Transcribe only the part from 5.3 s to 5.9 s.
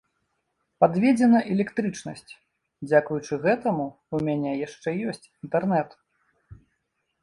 інтэрнэт.